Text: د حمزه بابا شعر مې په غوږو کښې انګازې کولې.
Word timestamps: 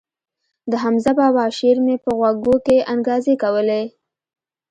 د 0.71 0.73
حمزه 0.83 1.11
بابا 1.19 1.45
شعر 1.57 1.77
مې 1.85 1.95
په 2.03 2.09
غوږو 2.17 2.55
کښې 2.65 2.77
انګازې 2.93 3.35
کولې. 3.43 3.83